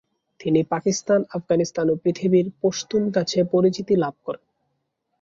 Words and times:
তিনি 0.39 0.59
পাকিস্তান, 0.63 1.19
আফগানিস্তান 1.33 1.85
ও 1.89 1.95
পৃথিবীর 1.95 2.47
পশতুন 2.61 3.03
কাছে 3.11 3.39
পরিচিতি 3.51 3.93
লাভ 3.95 4.15
করেন। 4.25 4.43